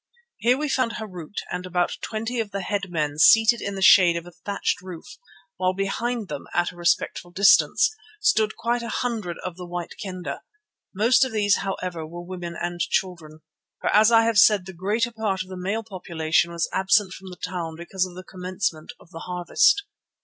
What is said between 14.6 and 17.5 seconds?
the greater part of the male population was absent from the